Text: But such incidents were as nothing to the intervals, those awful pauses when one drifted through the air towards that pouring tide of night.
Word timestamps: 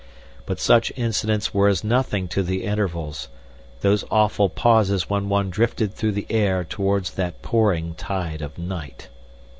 But 0.47 0.59
such 0.59 0.91
incidents 0.95 1.53
were 1.53 1.67
as 1.67 1.83
nothing 1.83 2.27
to 2.29 2.41
the 2.41 2.63
intervals, 2.63 3.27
those 3.81 4.03
awful 4.09 4.49
pauses 4.49 5.11
when 5.11 5.29
one 5.29 5.51
drifted 5.51 5.93
through 5.93 6.13
the 6.13 6.25
air 6.31 6.63
towards 6.63 7.11
that 7.11 7.43
pouring 7.43 7.93
tide 7.93 8.41
of 8.41 8.57
night. 8.57 9.09